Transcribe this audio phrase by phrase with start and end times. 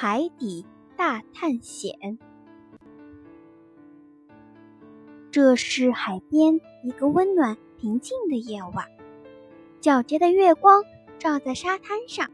[0.00, 0.64] 海底
[0.96, 2.20] 大探险。
[5.32, 8.86] 这是海边一个温暖平静的夜晚，
[9.80, 10.84] 皎洁的月光
[11.18, 12.30] 照在沙滩上，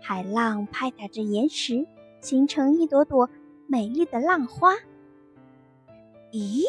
[0.00, 1.86] 海浪拍打着岩石，
[2.22, 3.28] 形成一朵朵
[3.66, 4.72] 美丽的浪花。
[6.32, 6.64] 咦，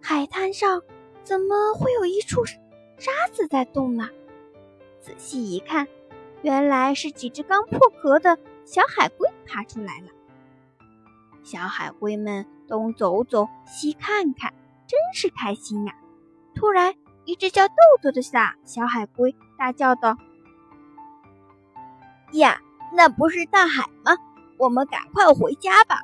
[0.00, 0.82] 海滩上
[1.24, 4.08] 怎么会有一处沙子在动呢？
[5.02, 5.86] 仔细一看，
[6.40, 8.38] 原来是几只刚破壳的。
[8.66, 10.08] 小海龟爬出来了，
[11.44, 14.52] 小海龟们东走走，西看看，
[14.88, 15.94] 真是开心呀！
[16.52, 16.92] 突然，
[17.24, 20.16] 一只叫豆豆的大小海龟大叫道
[22.34, 22.60] ：“呀，
[22.92, 24.16] 那不是大海吗？
[24.58, 26.00] 我们赶快回家吧！”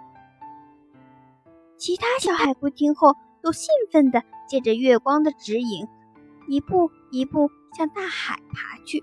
[1.77, 5.89] 其他小海龟听后都兴奋地借着月光的指引，
[6.47, 9.03] 一步一步向大海爬去。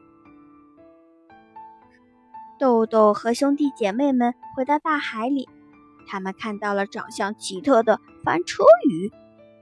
[2.60, 5.48] 豆豆和兄弟姐妹们回到大海里，
[6.06, 9.10] 他们看到了长相奇特的翻车鱼、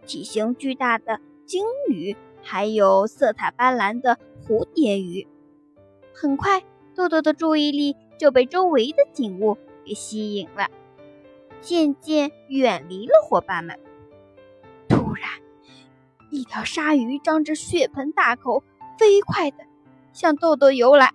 [0.07, 5.27] 体型巨大的鲸鱼，还有色彩斑斓的蝴蝶鱼。
[6.11, 6.63] 很快，
[6.95, 10.67] 豆豆的注意力就被周围的景物给吸引了，
[11.61, 13.79] 渐渐远离了伙伴们。
[14.89, 15.29] 突然，
[16.31, 18.63] 一条鲨鱼张着血盆大口，
[18.97, 19.57] 飞快地
[20.13, 21.13] 向豆豆游来，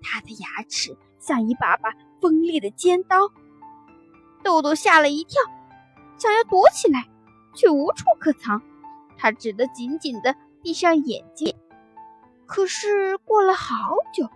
[0.00, 0.96] 它的牙齿。
[1.26, 3.18] 像一把把锋利的尖刀，
[4.44, 5.42] 豆豆吓了一跳，
[6.18, 7.08] 想要躲起来，
[7.52, 8.62] 却无处可藏。
[9.18, 11.52] 他只得紧紧地闭上眼睛。
[12.46, 14.30] 可是过了好久，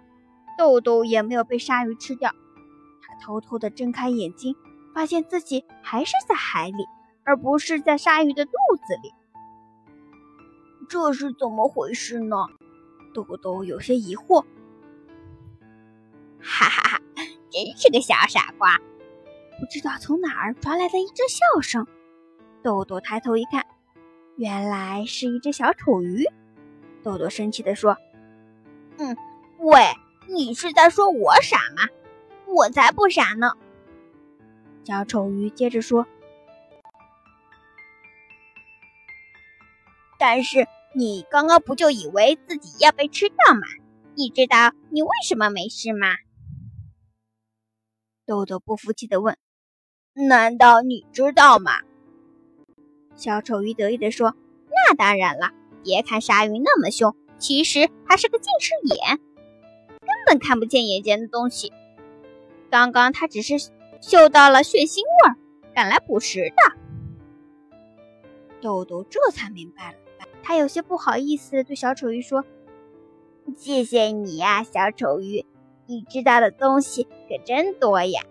[0.59, 2.35] 豆豆也没有被鲨鱼吃掉。
[3.01, 4.57] 他偷偷地睁开眼睛，
[4.93, 6.87] 发现自己还是在海里，
[7.23, 8.51] 而不是在鲨鱼的肚
[8.85, 9.15] 子里。
[10.89, 12.37] 这是怎么回事呢？
[13.15, 14.45] 豆豆有些疑惑。
[16.61, 17.01] 哈哈哈，
[17.51, 18.77] 真是个小傻瓜！
[19.59, 21.87] 不知道从哪儿传来的一阵笑声。
[22.63, 23.65] 豆豆抬头一看，
[24.37, 26.27] 原来是一只小丑鱼。
[27.03, 27.97] 豆豆生气地说
[29.01, 29.17] ：“嗯，
[29.57, 29.87] 喂，
[30.29, 31.89] 你是在说我傻吗？
[32.47, 33.55] 我才不傻呢！”
[34.85, 36.07] 小丑鱼接着说
[40.21, 43.63] ：“但是你刚刚不就以为自己要被吃掉吗？
[44.15, 46.09] 你知道你为什么没事吗？”
[48.31, 49.37] 豆豆不服气地问
[50.15, 51.73] ：“难道你知道吗？”
[53.17, 54.37] 小丑鱼得意地说
[54.71, 55.51] ：“那当然了，
[55.83, 59.19] 别看鲨鱼那么凶，其实它是个近视眼，
[59.99, 61.73] 根本看不见眼前的东西。
[62.71, 63.55] 刚刚它只是
[64.01, 65.35] 嗅到了血腥味儿，
[65.75, 66.77] 赶来捕食的。”
[68.63, 69.99] 豆豆这才明白了，
[70.41, 72.45] 他有些不好意思对小丑鱼说
[73.59, 75.45] ：“谢谢你呀，小丑鱼。”
[75.91, 78.23] 你知道的东西可真多呀！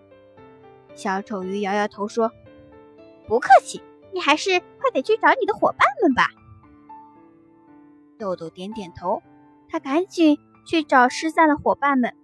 [0.94, 2.32] 小丑鱼摇摇头说
[3.28, 3.82] ：“不客气，
[4.14, 6.28] 你还是快点去找你的伙伴们吧。”
[8.18, 9.22] 豆豆点点头，
[9.68, 12.16] 他赶紧去找失散的伙伴们。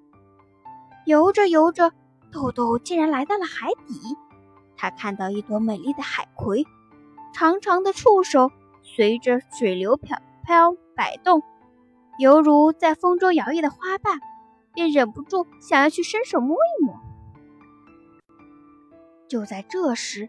[1.04, 1.92] 游着游着，
[2.32, 4.16] 豆豆竟然来到了海底。
[4.74, 6.64] 他看到一朵美丽的海葵，
[7.34, 8.50] 长长的触手
[8.82, 11.42] 随着水流飘飘摆动，
[12.18, 14.18] 犹如在风中摇曳的花瓣。
[14.76, 17.00] 便忍不住想要去伸手摸一摸。
[19.26, 20.28] 就在这时，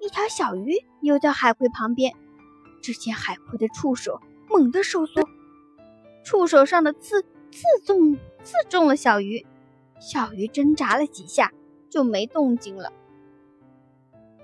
[0.00, 0.72] 一条小鱼
[1.02, 2.14] 游到海葵旁边，
[2.80, 4.18] 只见海葵的触手
[4.48, 5.22] 猛地收缩，
[6.24, 9.46] 触手上的刺刺中刺中了小鱼，
[10.00, 11.52] 小鱼挣扎了几下
[11.90, 12.90] 就没动静了。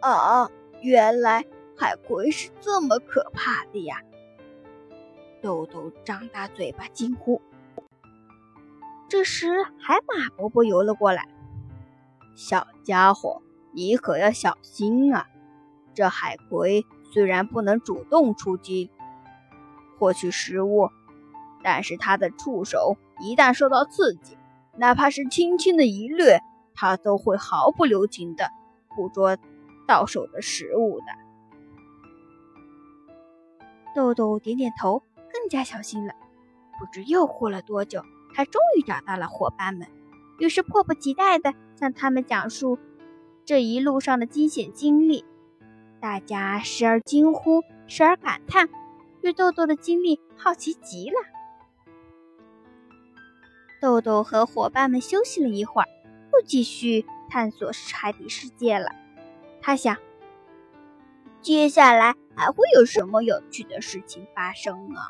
[0.01, 0.51] 啊，
[0.83, 4.03] 原来海葵是这么可怕的呀！
[5.41, 7.41] 豆豆张大嘴巴惊呼。
[9.15, 11.29] 这时，海马伯伯游了过来。
[12.35, 13.43] 小家伙，
[13.73, 15.29] 你可要小心啊！
[15.95, 18.91] 这海葵虽然不能主动出击
[20.01, 20.91] 获取食物，
[21.63, 24.37] 但是它的触手一旦受到刺激，
[24.77, 26.41] 哪怕是轻轻的一掠，
[26.75, 28.51] 它都会毫不留情的
[28.97, 29.39] 捕捉
[29.87, 31.07] 到手的食物的。
[33.95, 36.15] 豆豆点点头，更加小心了。
[36.81, 38.03] 不知又过了多久。
[38.35, 39.87] 他终于找到了伙伴们，
[40.39, 42.79] 于是迫不及待地向他们讲述
[43.45, 45.25] 这一路上的惊险经历。
[46.01, 48.69] 大家时而惊呼，时而感叹，
[49.23, 51.17] 对豆豆的经历好奇极了。
[53.81, 55.89] 豆豆和伙伴们休息了一会儿，
[56.33, 58.91] 又继续探索海底世界了。
[59.63, 59.97] 他想，
[61.41, 65.01] 接下来还会有什么有趣的事情发生呢？